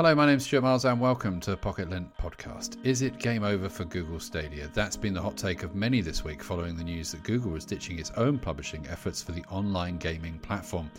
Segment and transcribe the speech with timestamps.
[0.00, 2.78] Hello, my name's Stuart Miles and welcome to Pocket Lint Podcast.
[2.86, 4.70] Is it game over for Google Stadia?
[4.72, 7.66] That's been the hot take of many this week following the news that Google was
[7.66, 10.90] ditching its own publishing efforts for the online gaming platform.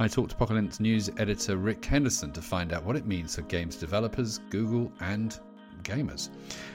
[0.00, 3.36] I talked to Pocket Lint's news editor Rick Henderson to find out what it means
[3.36, 5.38] for games developers, Google, and
[5.84, 6.30] gamers.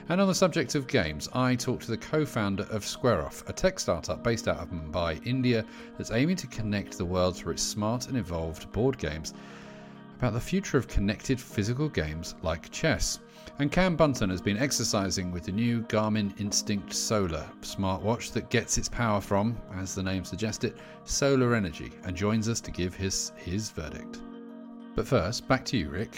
[0.08, 3.52] And on the subject of games, I talked to the co founder of SquareOff, a
[3.52, 5.66] tech startup based out of Mumbai, India,
[5.98, 9.34] that's aiming to connect the world through its smart and evolved board games
[10.24, 13.20] about the future of connected physical games like chess.
[13.60, 18.78] And Cam Bunton has been exercising with the new Garmin Instinct Solar smartwatch that gets
[18.78, 22.96] its power from, as the name suggests it, solar energy, and joins us to give
[22.96, 24.22] his, his verdict.
[24.96, 26.18] But first, back to you, Rick.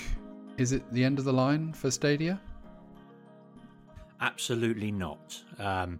[0.59, 2.39] Is it the end of the line for Stadia?
[4.21, 5.41] Absolutely not.
[5.57, 5.99] Um,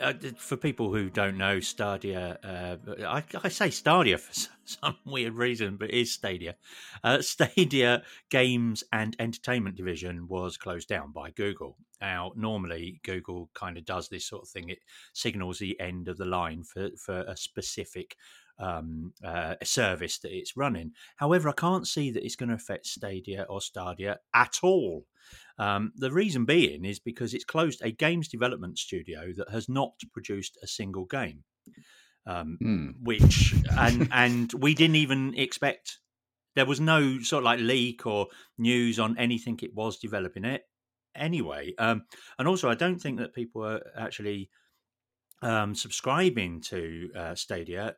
[0.00, 4.32] uh, for people who don't know, Stadia, uh, I, I, say Stadia for
[4.64, 6.56] some weird reason, but it is Stadia.
[7.02, 11.76] Uh, Stadia Games and Entertainment Division was closed down by Google.
[12.00, 14.70] Now, normally Google kind of does this sort of thing.
[14.70, 14.78] It
[15.12, 18.16] signals the end of the line for, for a specific
[18.60, 20.92] um, uh, service that it's running.
[21.16, 25.06] However, I can't see that it's going to affect Stadia or Stadia at all.
[25.58, 29.92] Um, the reason being is because it's closed a games development studio that has not
[30.12, 31.44] produced a single game,
[32.26, 32.94] um, mm.
[33.02, 35.98] which and and we didn't even expect.
[36.56, 38.26] There was no sort of like leak or
[38.58, 40.64] news on anything it was developing it
[41.14, 41.74] anyway.
[41.78, 42.04] Um,
[42.38, 44.50] and also, I don't think that people are actually
[45.42, 47.96] um, subscribing to uh, Stadia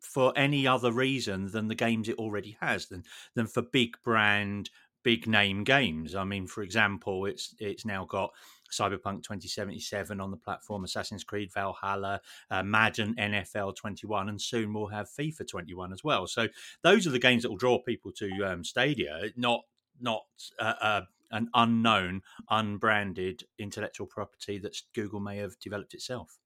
[0.00, 3.02] for any other reason than the games it already has, than
[3.34, 4.70] than for big brand,
[5.02, 6.14] big name games.
[6.14, 8.32] I mean, for example, it's it's now got
[8.70, 12.20] Cyberpunk 2077 on the platform, Assassin's Creed Valhalla,
[12.50, 16.26] uh, Madden NFL 21, and soon we'll have FIFA 21 as well.
[16.26, 16.48] So
[16.82, 19.62] those are the games that will draw people to um, Stadia, not
[20.00, 20.24] not
[20.58, 21.00] uh, uh,
[21.30, 26.38] an unknown, unbranded intellectual property that Google may have developed itself.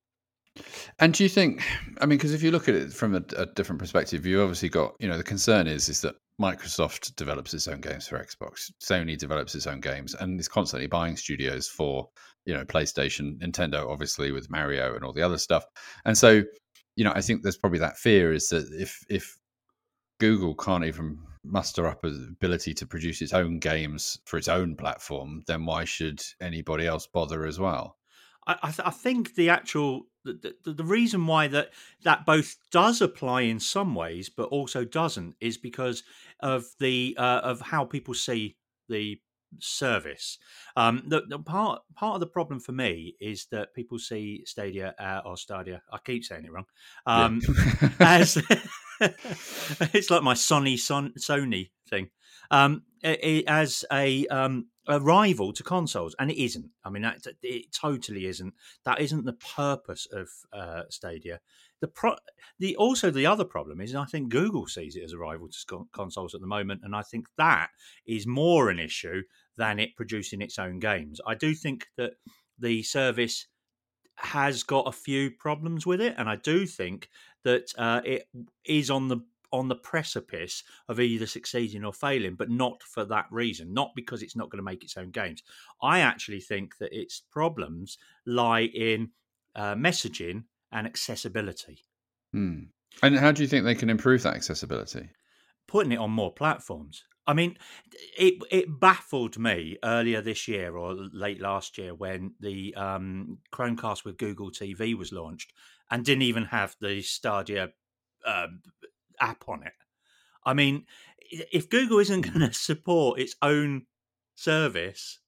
[0.98, 1.62] And do you think?
[2.00, 4.68] I mean, because if you look at it from a, a, different perspective, you've obviously
[4.68, 8.70] got you know the concern is is that Microsoft develops its own games for Xbox,
[8.82, 12.08] Sony develops its own games, and is constantly buying studios for
[12.44, 15.64] you know PlayStation, Nintendo, obviously with Mario and all the other stuff.
[16.04, 16.42] And so,
[16.96, 19.38] you know, I think there's probably that fear is that if if
[20.20, 25.42] Google can't even muster up ability to produce its own games for its own platform,
[25.46, 27.96] then why should anybody else bother as well?
[28.46, 31.70] I, I, th- I think the actual the, the, the reason why that
[32.04, 36.04] that both does apply in some ways but also doesn't is because
[36.40, 38.56] of the uh, of how people see
[38.88, 39.20] the
[39.58, 40.38] service.
[40.76, 44.94] Um, the, the, part part of the problem for me is that people see Stadia
[44.98, 45.82] uh, or Stadia.
[45.92, 46.66] I keep saying it wrong.
[47.06, 47.88] Um, yeah.
[48.00, 48.36] as
[49.00, 52.10] it's like my Sony Son, Sony thing.
[52.50, 56.70] Um, it, as a um, a rival to consoles, and it isn't.
[56.84, 58.54] I mean, that, it totally isn't.
[58.84, 61.40] That isn't the purpose of uh, Stadia.
[61.80, 62.16] The pro,
[62.58, 65.86] the also the other problem is, I think Google sees it as a rival to
[65.92, 67.68] consoles at the moment, and I think that
[68.06, 69.22] is more an issue
[69.56, 71.20] than it producing its own games.
[71.26, 72.12] I do think that
[72.58, 73.46] the service
[74.16, 77.08] has got a few problems with it, and I do think
[77.44, 78.28] that uh, it
[78.64, 79.18] is on the
[79.52, 84.22] on the precipice of either succeeding or failing, but not for that reason, not because
[84.22, 85.42] it's not going to make its own games.
[85.82, 89.10] I actually think that its problems lie in
[89.54, 91.84] uh, messaging and accessibility.
[92.32, 92.60] Hmm.
[93.02, 95.10] And how do you think they can improve that accessibility?
[95.72, 97.04] Putting it on more platforms.
[97.26, 97.56] I mean,
[98.18, 104.04] it it baffled me earlier this year or late last year when the um, Chromecast
[104.04, 105.54] with Google TV was launched
[105.90, 107.70] and didn't even have the Stadia
[108.26, 108.48] uh,
[109.20, 109.72] app on it.
[110.44, 110.86] I mean,
[111.30, 113.86] if Google isn't going to support its own
[114.34, 115.20] service,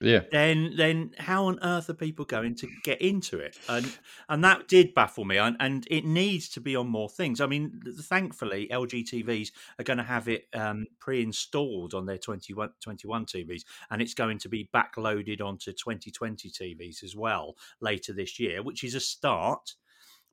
[0.00, 3.58] yeah, then then how on earth are people going to get into it?
[3.68, 3.96] And
[4.28, 5.38] and that did baffle me.
[5.38, 7.40] And, and it needs to be on more things.
[7.40, 12.70] I mean, thankfully, LG TVs are going to have it um, pre-installed on their 21,
[12.82, 18.38] 21 TVs, and it's going to be backloaded onto 2020 TVs as well later this
[18.38, 19.74] year, which is a start.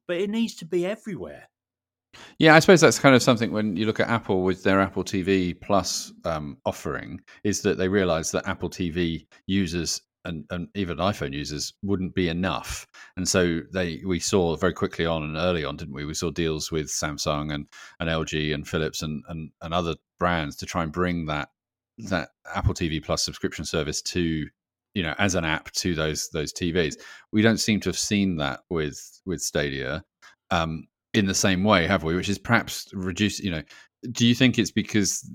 [0.08, 1.50] But it needs to be everywhere.
[2.40, 5.04] Yeah, I suppose that's kind of something when you look at Apple with their Apple
[5.04, 10.98] TV Plus um, offering, is that they realize that Apple TV users and, and even
[10.98, 12.86] iPhone users wouldn't be enough.
[13.18, 16.06] And so they we saw very quickly on and early on, didn't we?
[16.06, 17.68] We saw deals with Samsung and,
[18.00, 21.50] and LG and Philips and, and, and other brands to try and bring that
[22.10, 24.48] that Apple TV Plus subscription service to
[24.94, 26.96] you know as an app to those those TVs.
[27.32, 30.04] We don't seem to have seen that with with Stadia
[30.52, 32.16] um, in the same way, have we?
[32.16, 33.40] Which is perhaps reduce.
[33.40, 33.64] You know,
[34.12, 35.30] do you think it's because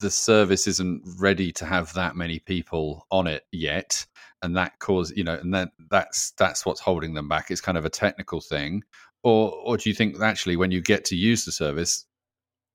[0.00, 4.04] the service isn't ready to have that many people on it yet,
[4.42, 7.50] and that cause you know, and then that's that's what's holding them back.
[7.50, 8.82] It's kind of a technical thing,
[9.22, 12.06] or or do you think actually when you get to use the service,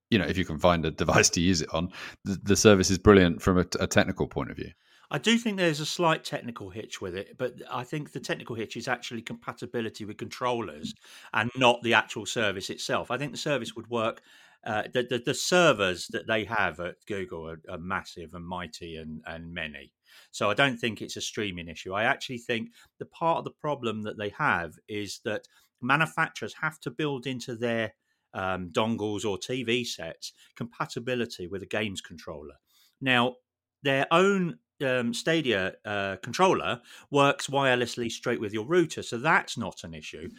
[0.09, 1.91] you know, if you can find a device to use it on,
[2.23, 4.71] the, the service is brilliant from a, a technical point of view.
[5.15, 8.53] I do think there's a slight technical hitch with it, but I think the technical
[8.53, 10.93] hitch is actually compatibility with controllers
[11.33, 13.09] and not the actual service itself.
[13.09, 14.21] I think the service would work.
[14.65, 18.97] Uh, the, the, the servers that they have at Google are, are massive and mighty
[18.97, 19.93] and and many.
[20.31, 21.93] So I don't think it's a streaming issue.
[21.93, 25.47] I actually think the part of the problem that they have is that
[25.81, 27.93] manufacturers have to build into their
[28.33, 32.55] um, dongles or TV sets compatibility with a games controller.
[32.99, 33.35] Now,
[33.81, 36.81] their own um, Stadia uh, controller
[37.11, 40.29] works wirelessly straight with your router, so that's not an issue.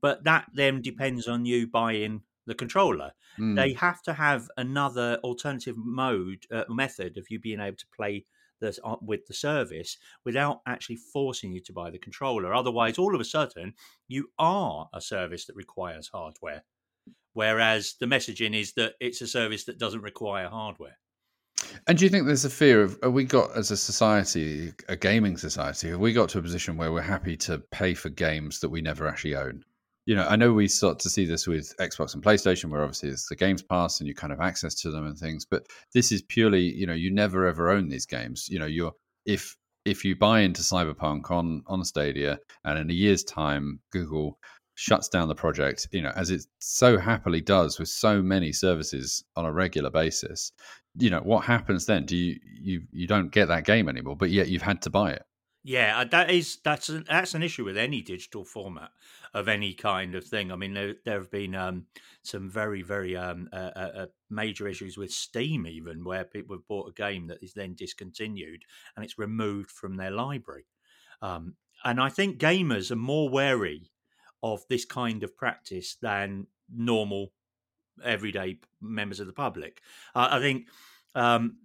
[0.00, 3.12] But that then depends on you buying the controller.
[3.38, 3.56] Mm.
[3.56, 8.24] They have to have another alternative mode uh, method of you being able to play
[8.60, 12.54] this uh, with the service without actually forcing you to buy the controller.
[12.54, 13.74] Otherwise, all of a sudden,
[14.08, 16.62] you are a service that requires hardware.
[17.32, 20.98] Whereas the messaging is that it's a service that doesn't require hardware.
[21.86, 25.36] And do you think there's a fear of we got as a society, a gaming
[25.36, 28.68] society, have we got to a position where we're happy to pay for games that
[28.68, 29.64] we never actually own?
[30.06, 33.10] You know, I know we start to see this with Xbox and PlayStation, where obviously
[33.10, 35.44] it's the Games Pass and you kind of access to them and things.
[35.44, 38.48] But this is purely, you know, you never ever own these games.
[38.48, 38.92] You know, you're
[39.26, 44.38] if if you buy into Cyberpunk on on Stadia, and in a year's time, Google
[44.80, 49.22] shuts down the project, you know, as it so happily does with so many services
[49.36, 50.52] on a regular basis,
[50.96, 52.06] you know, what happens then?
[52.06, 55.12] Do you you you don't get that game anymore, but yet you've had to buy
[55.12, 55.22] it?
[55.62, 58.92] Yeah, uh, that is that's an, that's an issue with any digital format
[59.34, 60.50] of any kind of thing.
[60.50, 61.86] I mean, there, there have been um,
[62.22, 66.66] some very very um, uh, uh, uh, major issues with Steam, even where people have
[66.66, 68.62] bought a game that is then discontinued
[68.96, 70.64] and it's removed from their library.
[71.20, 73.90] Um, and I think gamers are more wary
[74.42, 77.32] of this kind of practice than normal
[78.04, 79.80] everyday members of the public.
[80.14, 80.66] Uh, I think
[81.14, 81.56] um,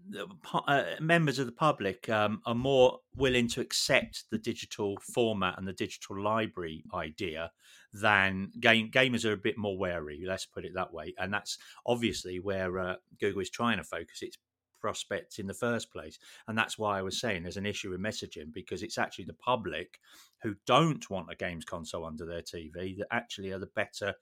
[0.54, 5.68] uh, members of the public um, are more willing to accept the digital format and
[5.68, 7.52] the digital library idea
[7.94, 10.24] than game gamers are a bit more wary.
[10.26, 14.22] Let's put it that way, and that's obviously where uh, Google is trying to focus
[14.22, 14.38] its
[14.82, 16.20] prospects in the first place.
[16.48, 19.34] And that's why I was saying there's an issue with messaging because it's actually the
[19.34, 20.00] public
[20.44, 24.14] who don't want a games console under their TV that actually are the better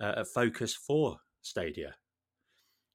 [0.00, 1.94] uh, focus for Stadia.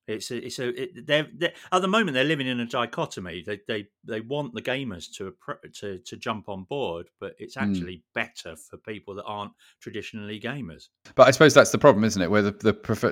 [0.06, 3.42] It's a, it's a it, they're, they're, at the moment they're living in a dichotomy.
[3.46, 5.34] They they they want the gamers to
[5.76, 7.62] to to jump on board, but it's hmm.
[7.62, 8.04] actually mm.
[8.14, 10.90] better for people that aren't traditionally gamers.
[11.16, 12.30] But I suppose that's the problem, isn't it?
[12.30, 13.04] Where the the prof-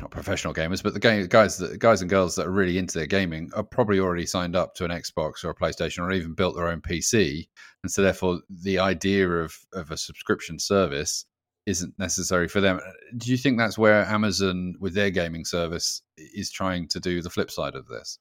[0.00, 2.98] not professional gamers, but the game, guys the guys and girls that are really into
[2.98, 6.34] their gaming are probably already signed up to an Xbox or a PlayStation or even
[6.34, 7.46] built their own PC,
[7.84, 11.24] and so therefore the idea of of a subscription service
[11.66, 12.80] isn't necessary for them.
[13.16, 17.30] Do you think that's where Amazon, with their gaming service, is trying to do the
[17.30, 18.18] flip side of this?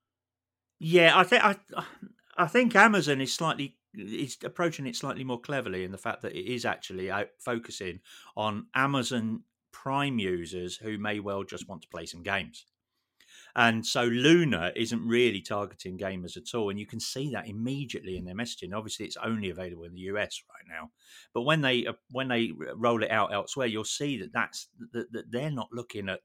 [0.79, 1.43] Yeah, I think
[2.37, 6.35] I, think Amazon is slightly is approaching it slightly more cleverly in the fact that
[6.35, 7.99] it is actually focusing
[8.35, 12.65] on Amazon Prime users who may well just want to play some games.
[13.55, 16.69] And so Luna isn't really targeting gamers at all.
[16.69, 18.73] And you can see that immediately in their messaging.
[18.73, 20.89] Obviously, it's only available in the US right now.
[21.33, 25.11] But when they uh, when they roll it out elsewhere, you'll see that that's that,
[25.11, 26.21] that they're not looking at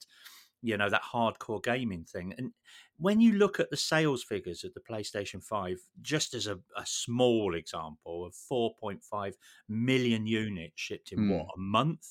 [0.63, 2.51] you know that hardcore gaming thing and
[2.99, 6.87] when you look at the sales figures of the PlayStation 5 just as a, a
[6.87, 9.35] small example of 4.5
[9.69, 11.37] million units shipped in mm.
[11.37, 12.07] what a month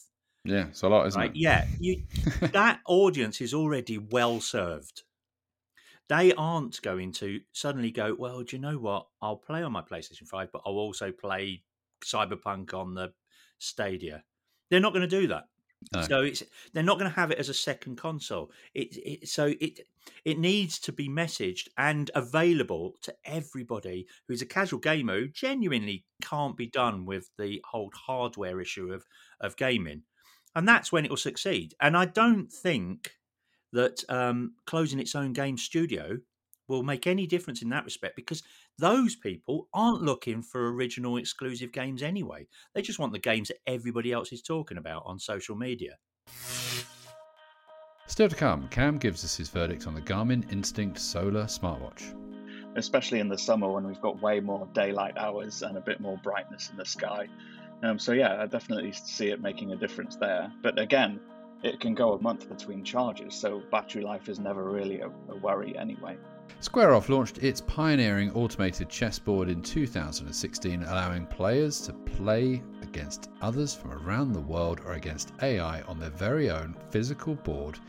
[0.46, 1.32] yeah, it's a lot, isn't right?
[1.32, 1.36] it?
[1.36, 2.04] Yeah, you,
[2.40, 5.04] that audience is already well served.
[6.08, 9.08] They aren't going to suddenly go, well, do you know what?
[9.22, 11.64] I'll play on my PlayStation 5, but I'll also play
[12.04, 13.12] Cyberpunk on the
[13.58, 14.24] Stadia.
[14.70, 15.46] They're not going to do that.
[15.94, 16.02] No.
[16.02, 18.52] So it's they're not going to have it as a second console.
[18.74, 19.82] It, it, so it
[20.24, 26.06] it needs to be messaged and available to everybody who's a casual gamer who genuinely
[26.24, 29.06] can't be done with the whole hardware issue of
[29.42, 30.04] of gaming.
[30.56, 31.76] And that's when it will succeed.
[31.82, 33.12] And I don't think
[33.74, 36.18] that um, closing its own game studio
[36.68, 38.42] will make any difference in that respect because
[38.80, 42.48] those people aren't looking for original exclusive games anyway.
[42.74, 45.98] They just want the games that everybody else is talking about on social media.
[48.08, 52.14] Still to come, Cam gives us his verdict on the Garmin Instinct Solar smartwatch.
[52.76, 56.18] Especially in the summer when we've got way more daylight hours and a bit more
[56.18, 57.28] brightness in the sky.
[57.84, 60.52] Um, so, yeah, I definitely see it making a difference there.
[60.62, 61.20] But again,
[61.64, 65.36] it can go a month between charges, so battery life is never really a, a
[65.38, 66.18] worry anyway.
[66.60, 73.92] Square-Off launched its pioneering automated chessboard in 2016, allowing players to play against others from
[73.92, 77.80] around the world or against AI on their very own physical board,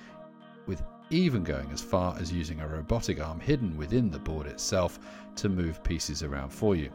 [0.66, 4.99] with even going as far as using a robotic arm hidden within the board itself
[5.37, 6.90] to move pieces around for you.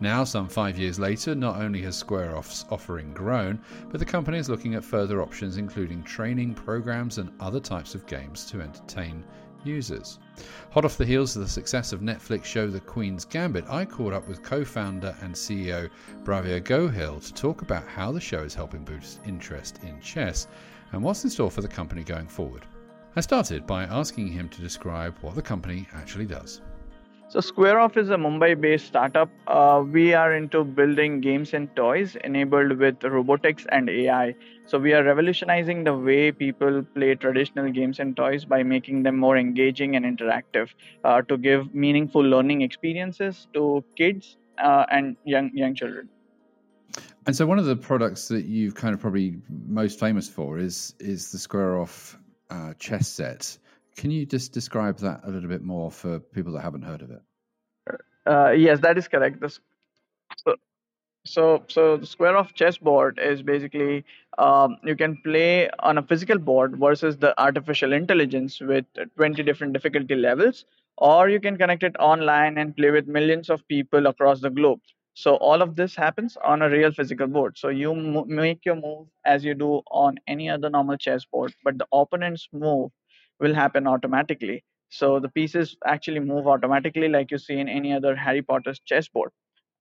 [0.00, 4.48] Now, some five years later, not only has Square-Off's offering grown, but the company is
[4.48, 9.24] looking at further options, including training programs and other types of games to entertain
[9.64, 10.18] users.
[10.70, 14.12] Hot off the heels of the success of Netflix show The Queen's Gambit, I caught
[14.12, 15.88] up with co founder and CEO
[16.24, 20.48] Bhavya Gohil to talk about how the show is helping boost interest in chess
[20.92, 22.66] and what's in store for the company going forward.
[23.16, 26.60] I started by asking him to describe what the company actually does.
[27.34, 29.28] So Square-Off is a Mumbai-based startup.
[29.48, 34.36] Uh, we are into building games and toys enabled with robotics and AI.
[34.66, 39.16] So we are revolutionizing the way people play traditional games and toys by making them
[39.18, 40.68] more engaging and interactive
[41.02, 46.08] uh, to give meaningful learning experiences to kids uh, and young young children.
[47.26, 50.94] And so one of the products that you've kind of probably most famous for is
[51.00, 52.16] is the Square-Off
[52.50, 53.58] uh, chess set.
[53.96, 57.10] Can you just describe that a little bit more for people that haven't heard of
[57.10, 57.22] it?
[58.26, 59.40] Uh, yes, that is correct.
[59.40, 59.56] The,
[60.36, 60.56] so,
[61.24, 64.04] so, so the Square Off chessboard is basically
[64.38, 68.84] um, you can play on a physical board versus the artificial intelligence with
[69.16, 70.64] 20 different difficulty levels,
[70.98, 74.80] or you can connect it online and play with millions of people across the globe.
[75.14, 77.56] So all of this happens on a real physical board.
[77.56, 77.94] So you
[78.26, 82.90] make your move as you do on any other normal chessboard, but the opponent's move
[83.40, 84.64] will happen automatically.
[84.90, 89.30] So the pieces actually move automatically, like you see in any other Harry Potter's chessboard.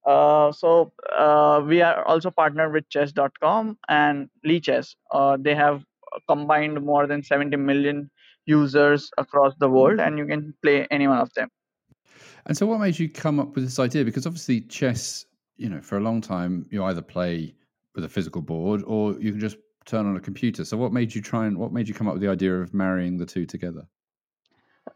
[0.06, 4.96] Uh, so uh, we are also partnered with chess.com and Lichess.
[5.12, 5.84] Uh, they have
[6.28, 8.10] combined more than 70 million
[8.46, 11.50] users across the world, and you can play any one of them.
[12.46, 14.04] And so, what made you come up with this idea?
[14.04, 17.56] Because obviously, chess, you know, for a long time, you either play
[17.96, 20.66] with a physical board or you can just turn on a computer.
[20.66, 22.74] So, what made you try and what made you come up with the idea of
[22.74, 23.88] marrying the two together?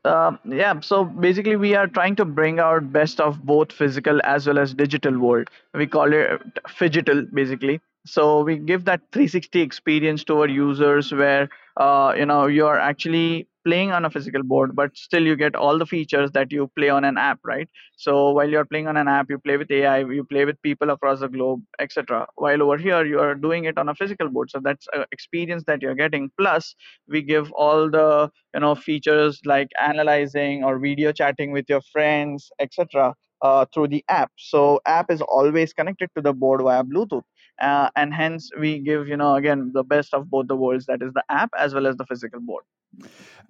[0.03, 4.47] Uh, yeah, so basically, we are trying to bring out best of both physical as
[4.47, 5.49] well as digital world.
[5.73, 7.81] We call it phygital, basically.
[8.05, 13.47] So we give that 360 experience to our users, where uh, you know you're actually
[13.67, 16.89] playing on a physical board but still you get all the features that you play
[16.89, 17.69] on an app right?
[17.97, 20.89] So while you're playing on an app you play with ai you play with people
[20.91, 24.49] across the globe etc while over here you are doing it on a physical board.
[24.51, 26.31] So that's experience that you're getting.
[26.39, 26.75] Plus
[27.07, 32.49] we give all the you know features like analyzing or video chatting with your friends
[32.59, 34.31] etc uh, through the app.
[34.37, 37.23] So app is always connected to the board via bluetooth
[37.61, 41.01] uh, and hence we give you know again the best of both the worlds that
[41.01, 42.63] is the app as well as the physical board.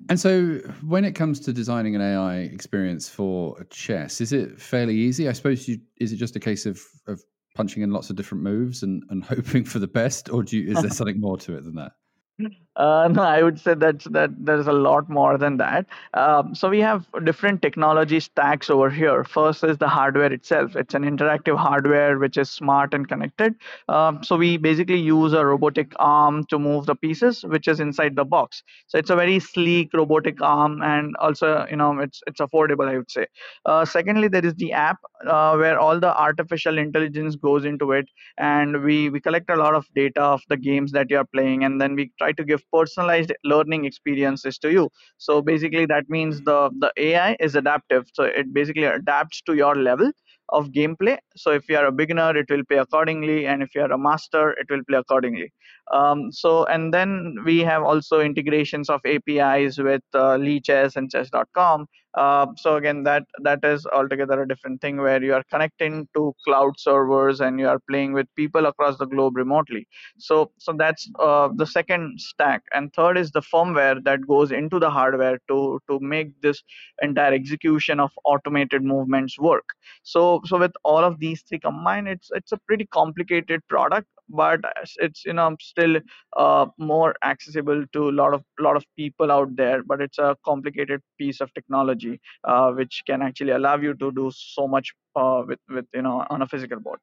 [0.10, 4.96] And so when it comes to designing an ai experience for chess is it fairly
[4.96, 5.28] easy?
[5.30, 7.22] I suppose you is it just a case of of
[7.56, 10.72] punching in lots of different moves and, and hoping for the best or do you,
[10.72, 11.94] is there something more to it than that
[12.76, 15.86] uh, no, I would say that that there's a lot more than that.
[16.14, 19.24] Um, so we have different technology stacks over here.
[19.24, 20.76] First is the hardware itself.
[20.76, 23.56] It's an interactive hardware which is smart and connected.
[23.90, 28.16] Um, so we basically use a robotic arm to move the pieces, which is inside
[28.16, 28.64] the box.
[28.88, 32.88] So it's a very sleek robotic arm, and also you know it's it's affordable.
[32.88, 33.26] I would say.
[33.66, 38.08] Uh, secondly, there is the app uh, where all the artificial intelligence goes into it,
[38.38, 41.64] and we we collect a lot of data of the games that you are playing,
[41.64, 44.90] and then we try to give personalized learning experiences to you.
[45.18, 48.06] So basically that means the the ai is adaptive.
[48.14, 50.12] So it basically adapts to your level
[50.50, 51.18] of gameplay.
[51.36, 53.98] So if you are a beginner it will play accordingly and if you are a
[53.98, 55.52] master it will play accordingly.
[55.94, 61.88] Um, so and then we have also integrations of apis with uh, Lichess and chess.com
[62.18, 66.34] uh, so again that that is altogether a different thing where you are connecting to
[66.46, 69.88] cloud servers and you are playing with people across the globe remotely.
[70.18, 72.64] So so that's uh, the second stack.
[72.74, 76.64] And third is the firmware that goes into the hardware to to make this
[77.02, 79.66] entire execution of automated movements work.
[80.04, 84.60] So so with all of these three combined it's it's a pretty complicated product but
[84.98, 85.98] it's you know still
[86.36, 90.36] uh, more accessible to a lot of lot of people out there but it's a
[90.46, 95.44] complicated piece of technology uh, which can actually allow you to do so much uh,
[95.48, 97.00] with with you know on a physical board.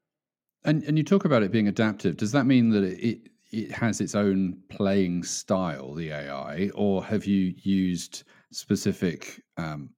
[0.65, 2.17] And and you talk about it being adaptive.
[2.17, 7.25] Does that mean that it it has its own playing style the ai or have
[7.25, 9.91] you used specific um,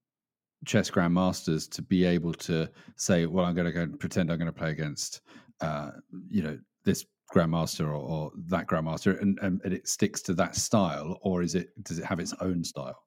[0.67, 4.39] chess grandmasters to be able to say, well, I'm going to go and pretend I'm
[4.39, 5.21] going to play against,
[5.61, 5.91] uh,
[6.29, 11.19] you know, this grandmaster or, or that grandmaster, and, and, it sticks to that style,
[11.23, 13.03] or is it does it have its own style?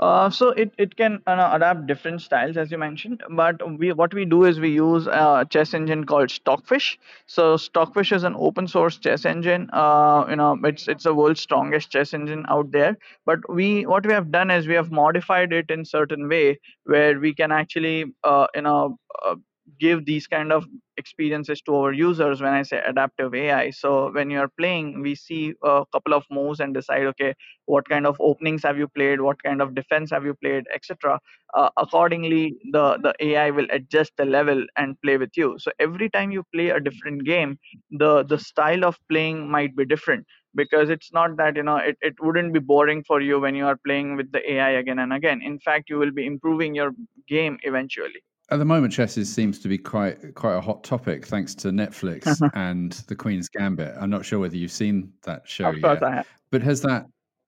[0.00, 4.12] Uh, so it, it can uh, adapt different styles as you mentioned but we what
[4.12, 6.98] we do is we use a chess engine called stockfish.
[7.24, 9.70] So stockfish is an open source chess engine.
[9.72, 12.98] Uh, you know it's it's the world's strongest chess engine out there.
[13.24, 17.18] But we what we have done is we have modified it in certain way where
[17.18, 19.36] we can actually uh, you know uh,
[19.80, 20.64] give these kind of
[20.96, 25.14] experiences to our users when i say adaptive ai so when you are playing we
[25.14, 27.34] see a couple of moves and decide okay
[27.66, 29.20] what kind of openings have you played?
[29.20, 30.64] What kind of defense have you played?
[30.72, 31.18] Etc
[31.54, 35.56] uh, accordingly the the ai will adjust the level and play with you.
[35.58, 37.58] So every time you play a different game
[37.90, 40.26] the the style of playing might be different.
[40.54, 43.66] Because it's not that you know it, it wouldn't be boring for you when you
[43.66, 45.42] are playing with the ai again and again.
[45.42, 46.92] In fact you will be improving your
[47.28, 51.26] game eventually at the moment, chess is, seems to be quite quite a hot topic,
[51.26, 53.94] thanks to Netflix and The Queen's Gambit.
[54.00, 56.26] I'm not sure whether you've seen that show of course yet, I have.
[56.50, 57.06] but has that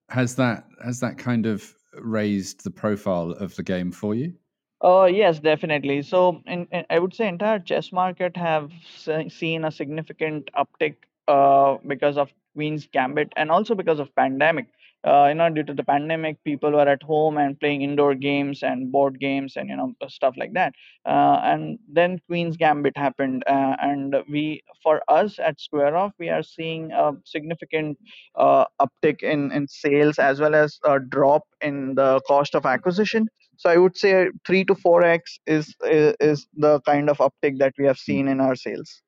[0.09, 4.35] has that has that kind of raised the profile of the game for you?
[4.81, 6.03] Oh yes, definitely.
[6.03, 10.97] So, in, in, I would say entire chess market have se- seen a significant uptick
[11.29, 14.67] uh, because of Queen's Gambit and also because of pandemic
[15.07, 18.63] uh, you know due to the pandemic people were at home and playing indoor games
[18.63, 20.73] and board games and you know stuff like that.
[21.07, 26.29] Uh, and then queen's gambit happened uh, and we for us at square off we
[26.29, 27.97] are seeing a significant
[28.35, 33.29] uh, uptick in in sales as well as a drop in the cost of acquisition.
[33.57, 37.75] So i would say 3 to 4x is is, is the kind of uptick that
[37.79, 39.03] we have seen in our sales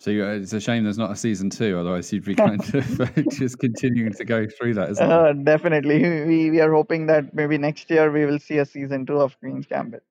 [0.00, 3.58] so it's a shame there's not a season two, otherwise you'd be kind of just
[3.58, 5.44] continuing to go through that, isn't uh, it?
[5.44, 9.20] Definitely, we we are hoping that maybe next year we will see a season two
[9.20, 10.02] of Queen's Gambit.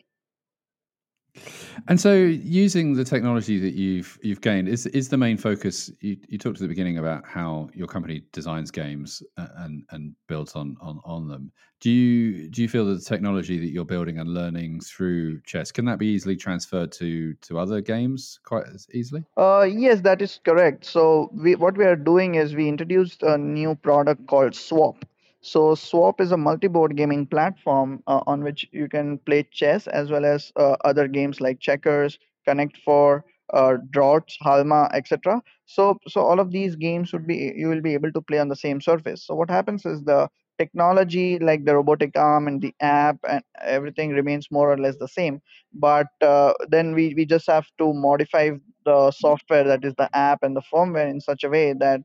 [1.87, 5.91] And so, using the technology that you've you've gained is is the main focus.
[6.01, 10.15] You, you talked at the beginning about how your company designs games uh, and and
[10.27, 11.51] builds on on on them.
[11.79, 15.71] Do you do you feel that the technology that you're building and learning through chess
[15.71, 19.23] can that be easily transferred to to other games quite as easily?
[19.37, 20.85] Uh, yes, that is correct.
[20.85, 25.05] So we what we are doing is we introduced a new product called Swap
[25.41, 30.11] so Swap is a multi-board gaming platform uh, on which you can play chess as
[30.11, 35.41] well as uh, other games like checkers, Connect Four, uh, Draughts, Halma, etc.
[35.65, 38.49] So so all of these games would be you will be able to play on
[38.49, 39.25] the same surface.
[39.25, 44.09] So what happens is the technology like the robotic arm and the app and everything
[44.11, 45.41] remains more or less the same
[45.73, 48.49] but uh, then we, we just have to modify
[48.83, 52.01] the software that is the app and the firmware in such a way that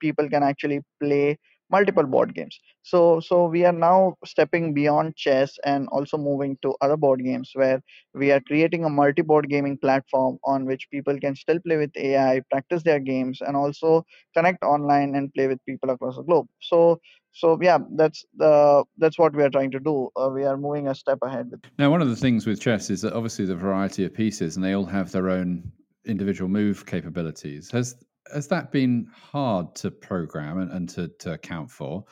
[0.00, 1.38] people can actually play
[1.70, 2.58] multiple board games.
[2.82, 7.50] So so we are now stepping beyond chess and also moving to other board games
[7.54, 7.82] where
[8.14, 12.42] we are creating a multi-board gaming platform on which people can still play with ai
[12.50, 14.04] practice their games and also
[14.36, 16.46] connect online and play with people across the globe.
[16.60, 17.00] So
[17.32, 20.10] so yeah that's the that's what we are trying to do.
[20.16, 22.90] Uh, we are moving a step ahead with now one of the things with chess
[22.90, 25.72] is that obviously the variety of pieces and they all have their own
[26.06, 27.70] individual move capabilities.
[27.70, 27.96] Has
[28.32, 32.04] has that been hard to program and, and to, to account for?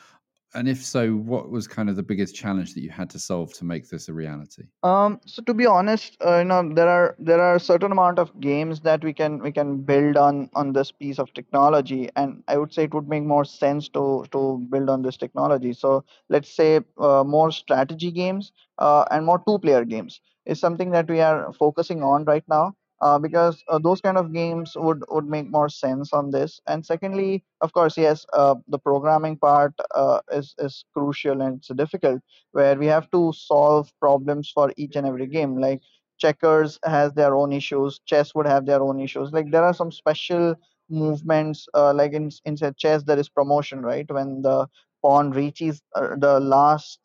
[0.55, 3.53] And if so, what was kind of the biggest challenge that you had to solve
[3.53, 4.63] to make this a reality?
[4.83, 8.19] Um, so to be honest, uh, you know, there are there are a certain amount
[8.19, 12.43] of games that we can we can build on on this piece of technology, and
[12.47, 15.73] I would say it would make more sense to to build on this technology.
[15.73, 20.91] So let's say uh, more strategy games uh, and more two player games is something
[20.91, 25.03] that we are focusing on right now uh, because uh, those kind of games would
[25.09, 26.59] would make more sense on this.
[26.67, 31.67] And secondly of course yes uh, the programming part uh, is is crucial and it's
[31.75, 35.57] difficult where we have to solve problems for each and every game.
[35.59, 35.81] Like
[36.19, 39.31] checkers has their own issues chess would have their own issues.
[39.31, 40.55] Like there are some special
[40.89, 44.09] movements uh, like in inside chess there is promotion right?
[44.11, 44.67] When the
[45.01, 46.99] pawn reaches uh, the last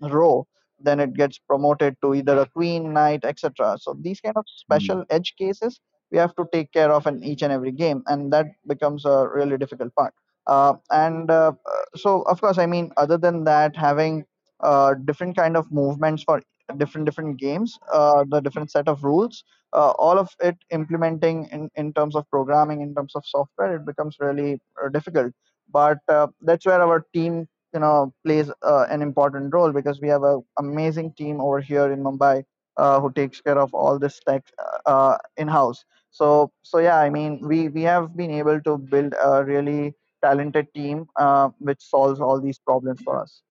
[0.00, 0.46] row
[0.82, 4.60] then it gets promoted to either a queen knight etc so these kind of hmm.
[4.64, 5.06] special mm.
[5.10, 8.46] edge cases we have to take care of in each and every game and that
[8.66, 10.14] becomes a really difficult part
[10.46, 11.52] uh, and uh,
[11.96, 14.24] so of course i mean other than that having
[14.60, 16.42] uh, different kind of movements for
[16.76, 21.70] different different games, uh, the different set of rules, uh, all of it implementing in,
[21.76, 25.32] in terms of programming, in terms of software, it becomes really uh, difficult.
[25.72, 30.08] But uh, that's where our team, you know, plays uh, an important role because we
[30.08, 32.44] have an amazing team over here in Mumbai
[32.76, 34.44] uh, who takes care of all this tech
[34.86, 35.84] uh, in house.
[36.10, 40.72] So so yeah, I mean, we we have been able to build a really talented
[40.74, 43.42] team uh, which solves all these problems for us.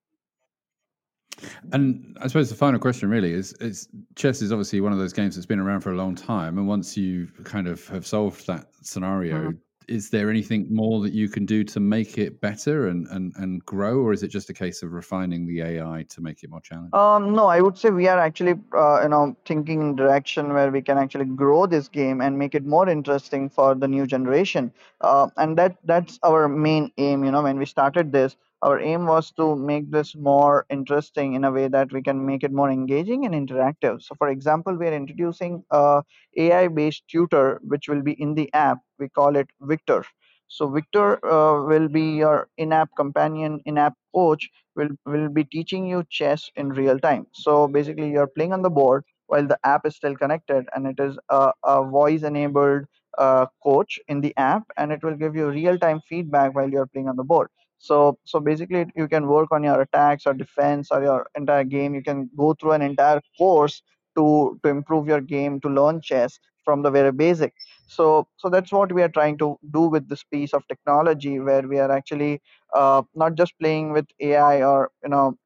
[1.71, 5.13] And I suppose the final question really is: is chess is obviously one of those
[5.13, 8.45] games that's been around for a long time, and once you kind of have solved
[8.47, 9.57] that scenario, mm-hmm
[9.89, 13.65] is there anything more that you can do to make it better and, and, and
[13.65, 16.61] grow, or is it just a case of refining the AI to make it more
[16.61, 16.93] challenging?
[16.93, 20.69] Um, no, I would say we are actually, uh, you know, thinking in direction where
[20.69, 24.71] we can actually grow this game and make it more interesting for the new generation.
[25.01, 27.23] Uh, and that that's our main aim.
[27.23, 31.43] You know, when we started this, our aim was to make this more interesting in
[31.45, 34.01] a way that we can make it more engaging and interactive.
[34.03, 36.03] So, for example, we are introducing a
[36.37, 38.79] AI-based tutor which will be in the app.
[38.99, 40.03] We call it Victor.
[40.47, 44.49] So, Victor uh, will be your in-app companion, in-app coach.
[44.75, 47.27] will will be teaching you chess in real time.
[47.33, 50.99] So, basically, you're playing on the board while the app is still connected, and it
[50.99, 52.85] is a, a voice-enabled
[53.17, 57.07] uh, coach in the app, and it will give you real-time feedback while you're playing
[57.09, 61.03] on the board so so basically you can work on your attacks or defense or
[61.03, 61.95] your entire game.
[61.95, 63.81] You can go through an entire course
[64.17, 67.53] to to improve your game to learn chess from the very basic.
[67.87, 71.63] So so that's what we are trying to do with this piece of technology where
[71.67, 72.41] we are actually
[72.75, 75.37] uh, not just playing with ai or you know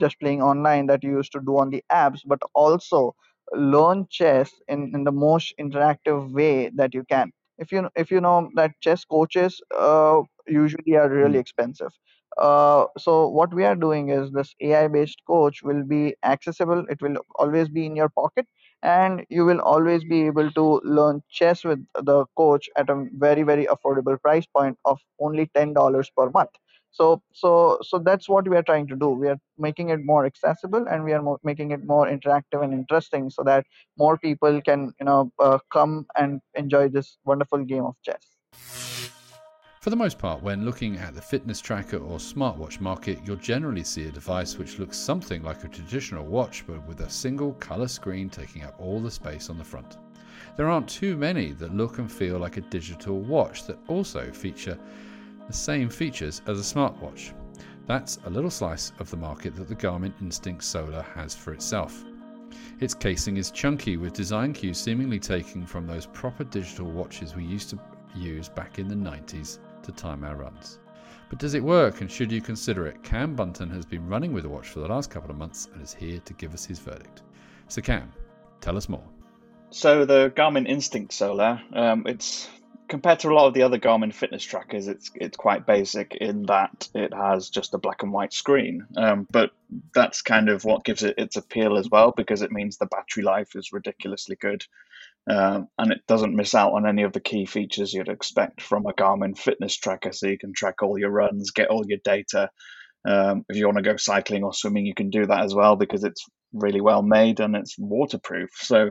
[0.00, 3.14] just playing online that you used to do on the apps but also
[3.52, 8.20] learn chess in, in the most interactive way that you can if you if you
[8.20, 11.42] know that chess coaches uh, usually are really Mm.
[11.44, 11.92] expensive
[12.38, 17.00] uh, so what we are doing is this ai based coach will be accessible it
[17.02, 18.46] will always be in your pocket
[18.82, 23.42] and you will always be able to learn chess with the coach at a very
[23.42, 26.50] very affordable price point of only $10 per month
[26.94, 30.24] so so so that's what we are trying to do we are making it more
[30.24, 33.66] accessible and we are making it more interactive and interesting so that
[33.98, 38.24] more people can you know uh, come and enjoy this wonderful game of chess
[39.84, 43.84] For the most part, when looking at the fitness tracker or smartwatch market, you'll generally
[43.84, 47.86] see a device which looks something like a traditional watch but with a single colour
[47.88, 49.98] screen taking up all the space on the front.
[50.56, 54.78] There aren't too many that look and feel like a digital watch that also feature
[55.46, 57.32] the same features as a smartwatch.
[57.86, 62.04] That's a little slice of the market that the Garmin Instinct Solar has for itself.
[62.80, 67.44] Its casing is chunky, with design cues seemingly taken from those proper digital watches we
[67.44, 67.78] used to
[68.14, 70.78] use back in the 90s to time our runs.
[71.28, 73.02] But does it work and should you consider it?
[73.02, 75.82] Cam Bunton has been running with the watch for the last couple of months and
[75.82, 77.22] is here to give us his verdict.
[77.68, 78.12] So, Cam,
[78.60, 79.04] tell us more.
[79.70, 82.48] So the Garmin Instinct Solar, um, it's
[82.88, 86.44] compared to a lot of the other Garmin fitness trackers, it's it's quite basic in
[86.46, 88.86] that it has just a black and white screen.
[88.96, 89.50] Um, but
[89.94, 93.22] that's kind of what gives it its appeal as well, because it means the battery
[93.22, 94.64] life is ridiculously good,
[95.28, 98.86] um, and it doesn't miss out on any of the key features you'd expect from
[98.86, 100.12] a Garmin fitness tracker.
[100.12, 102.50] So you can track all your runs, get all your data.
[103.06, 105.76] Um, if you want to go cycling or swimming, you can do that as well
[105.76, 108.50] because it's really well made and it's waterproof.
[108.54, 108.90] So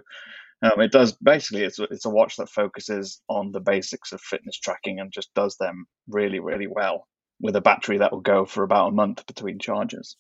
[0.64, 4.22] um, it does basically it's a, it's a watch that focuses on the basics of
[4.22, 7.08] fitness tracking and just does them really really well
[7.42, 10.16] with a battery that will go for about a month between charges.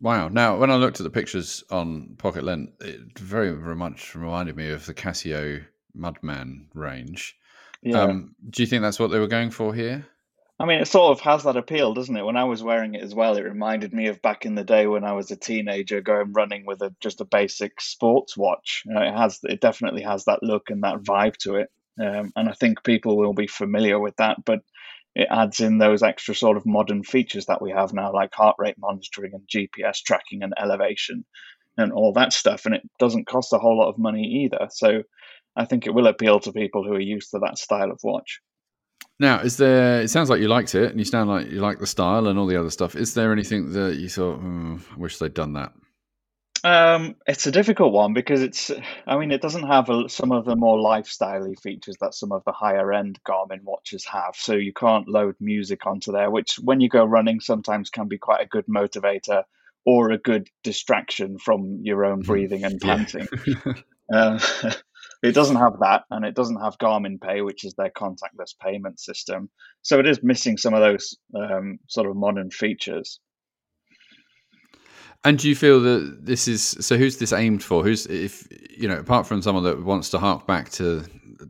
[0.00, 0.28] Wow.
[0.28, 4.56] Now, when I looked at the pictures on Pocket Lint, it very, very much reminded
[4.56, 5.64] me of the Casio
[5.96, 7.36] Mudman range.
[7.82, 8.02] Yeah.
[8.02, 10.06] Um, do you think that's what they were going for here?
[10.60, 12.22] I mean, it sort of has that appeal, doesn't it?
[12.22, 14.86] When I was wearing it as well, it reminded me of back in the day
[14.86, 18.82] when I was a teenager going running with a just a basic sports watch.
[18.84, 22.52] It has, it definitely has that look and that vibe to it, um, and I
[22.52, 24.44] think people will be familiar with that.
[24.44, 24.60] But
[25.14, 28.56] it adds in those extra sort of modern features that we have now, like heart
[28.58, 31.24] rate monitoring and GPS tracking and elevation
[31.78, 34.68] and all that stuff, and it doesn't cost a whole lot of money either.
[34.68, 35.04] So
[35.56, 38.42] I think it will appeal to people who are used to that style of watch.
[39.20, 40.00] Now, is there?
[40.00, 42.38] It sounds like you liked it, and you sound like you like the style and
[42.38, 42.96] all the other stuff.
[42.96, 45.72] Is there anything that you thought, mm, I wish they'd done that?
[46.64, 48.70] Um, it's a difficult one because it's.
[49.06, 52.44] I mean, it doesn't have a, some of the more lifestyley features that some of
[52.44, 54.36] the higher end Garmin watches have.
[54.36, 58.16] So you can't load music onto there, which when you go running sometimes can be
[58.16, 59.44] quite a good motivator
[59.84, 62.32] or a good distraction from your own mm-hmm.
[62.32, 63.28] breathing and panting.
[64.14, 64.38] um,
[65.22, 68.98] it doesn't have that, and it doesn't have Garmin Pay, which is their contactless payment
[68.98, 69.50] system.
[69.82, 73.20] So it is missing some of those um, sort of modern features.
[75.22, 76.96] And do you feel that this is so?
[76.96, 77.84] Who's this aimed for?
[77.84, 81.04] Who's if you know, apart from someone that wants to hark back to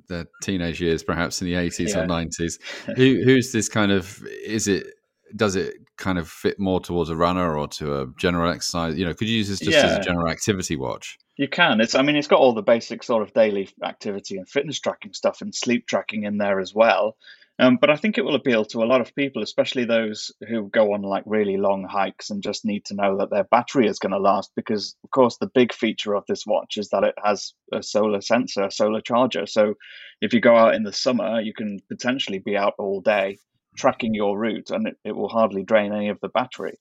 [0.09, 2.01] their teenage years, perhaps in the eighties yeah.
[2.01, 2.59] or nineties,
[2.97, 4.21] who who's this kind of?
[4.45, 4.89] Is it?
[5.37, 8.99] Does it kind of fit more towards a runner or to a general exercise?
[8.99, 9.87] You know, could you use this just yeah.
[9.87, 11.19] as a general activity watch?
[11.37, 11.81] You can.
[11.81, 11.95] It's.
[11.95, 15.41] I mean, it's got all the basic sort of daily activity and fitness tracking stuff
[15.41, 17.17] and sleep tracking in there as well.
[17.61, 20.69] Um, but I think it will appeal to a lot of people, especially those who
[20.69, 23.99] go on like really long hikes and just need to know that their battery is
[23.99, 24.51] going to last.
[24.57, 28.23] Because, of course, the big feature of this watch is that it has a solar
[28.23, 29.45] sensor, a solar charger.
[29.45, 29.75] So
[30.23, 33.39] if you go out in the summer, you can potentially be out all day
[33.81, 36.79] tracking your route and it, it will hardly drain any of the battery.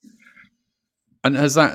[1.23, 1.71] And has that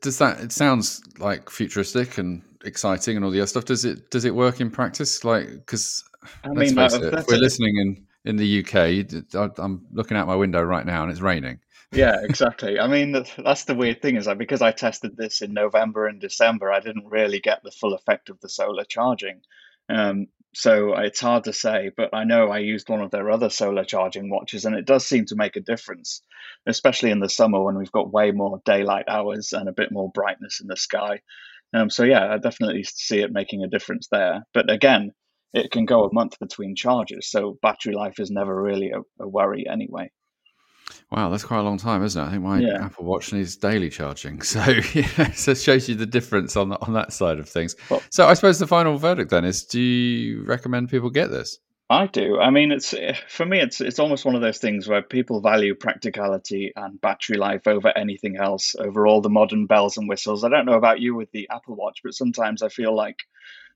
[0.00, 3.64] does that it sounds like futuristic and exciting and all the other stuff.
[3.64, 5.24] Does it does it work in practice?
[5.24, 6.04] Like because
[6.44, 10.34] I mean, let's face it, we're listening in in the UK, I'm looking out my
[10.34, 11.60] window right now and it's raining.
[11.92, 12.78] yeah, exactly.
[12.78, 16.20] I mean, that's the weird thing is that because I tested this in November and
[16.20, 19.42] December, I didn't really get the full effect of the solar charging.
[19.88, 20.26] Um,
[20.58, 23.84] so it's hard to say, but I know I used one of their other solar
[23.84, 26.22] charging watches, and it does seem to make a difference,
[26.66, 30.10] especially in the summer when we've got way more daylight hours and a bit more
[30.10, 31.20] brightness in the sky.
[31.74, 34.46] Um, so yeah, I definitely see it making a difference there.
[34.54, 35.12] But again,
[35.52, 39.28] it can go a month between charges, so battery life is never really a, a
[39.28, 40.10] worry anyway.
[41.10, 42.26] Wow, that's quite a long time, isn't it?
[42.26, 42.84] I think my yeah.
[42.84, 44.60] Apple Watch needs daily charging, so
[44.92, 47.76] yeah, so it shows you the difference on on that side of things.
[47.88, 51.58] Well, so I suppose the final verdict then is: Do you recommend people get this?
[51.88, 52.40] I do.
[52.40, 52.92] I mean, it's
[53.28, 57.36] for me, it's it's almost one of those things where people value practicality and battery
[57.36, 60.42] life over anything else, over all the modern bells and whistles.
[60.42, 63.22] I don't know about you with the Apple Watch, but sometimes I feel like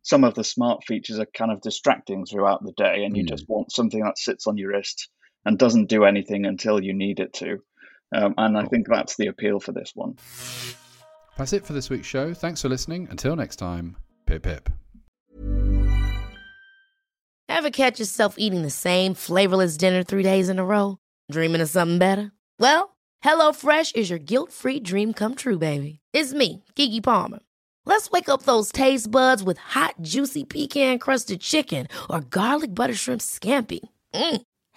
[0.03, 3.29] some of the smart features are kind of distracting throughout the day, and you mm.
[3.29, 5.09] just want something that sits on your wrist
[5.45, 7.63] and doesn't do anything until you need it to.
[8.13, 10.17] Um, and I think that's the appeal for this one.
[11.37, 12.35] That's it for this week's show.
[12.35, 13.09] Thanks for listening.
[13.11, 14.69] Until next time, pip pip.
[17.49, 20.99] Ever catch yourself eating the same flavorless dinner three days in a row?
[21.31, 22.33] Dreaming of something better?
[22.59, 26.01] Well, HelloFresh is your guilt free dream come true, baby.
[26.13, 27.41] It's me, Keke Palmer.
[27.87, 32.95] Let's wake up those taste buds with hot, juicy pecan crusted chicken or garlic butter
[32.95, 33.81] shrimp scampi.
[34.15, 34.43] Mm.